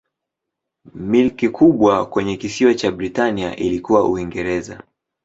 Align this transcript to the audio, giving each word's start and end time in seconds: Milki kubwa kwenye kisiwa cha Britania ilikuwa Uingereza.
Milki 0.95 1.49
kubwa 1.49 2.05
kwenye 2.05 2.37
kisiwa 2.37 2.73
cha 2.73 2.91
Britania 2.91 3.55
ilikuwa 3.55 4.03
Uingereza. 4.09 4.83